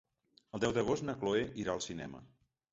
[0.57, 2.27] El deu d'agost na Cloè irà al cinema.